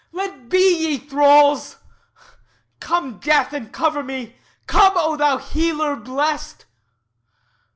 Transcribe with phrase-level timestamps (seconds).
[0.11, 1.77] Let be, ye thralls!
[2.79, 4.35] Come, Death, and cover me:
[4.65, 6.65] Come, O thou Healer blest!